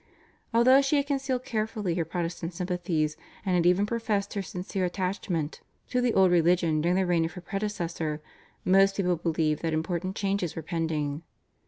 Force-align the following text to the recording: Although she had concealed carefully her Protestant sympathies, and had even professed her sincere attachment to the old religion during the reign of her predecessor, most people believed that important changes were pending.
Although 0.51 0.81
she 0.81 0.95
had 0.97 1.05
concealed 1.05 1.45
carefully 1.45 1.93
her 1.93 2.05
Protestant 2.05 2.55
sympathies, 2.55 3.15
and 3.45 3.53
had 3.55 3.67
even 3.67 3.85
professed 3.85 4.33
her 4.33 4.41
sincere 4.41 4.83
attachment 4.83 5.61
to 5.89 6.01
the 6.01 6.15
old 6.15 6.31
religion 6.31 6.81
during 6.81 6.95
the 6.95 7.05
reign 7.05 7.23
of 7.23 7.33
her 7.33 7.41
predecessor, 7.41 8.19
most 8.65 8.97
people 8.97 9.15
believed 9.15 9.61
that 9.61 9.73
important 9.73 10.15
changes 10.15 10.55
were 10.55 10.63
pending. 10.63 11.21